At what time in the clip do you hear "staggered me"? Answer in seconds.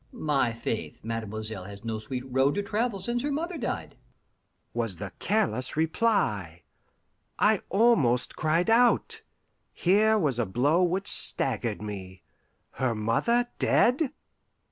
11.07-12.23